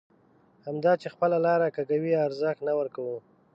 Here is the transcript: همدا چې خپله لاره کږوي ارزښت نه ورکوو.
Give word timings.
همدا 0.67 0.93
چې 1.01 1.07
خپله 1.13 1.37
لاره 1.45 1.67
کږوي 1.75 2.13
ارزښت 2.25 2.59
نه 2.67 2.73
ورکوو. 2.79 3.17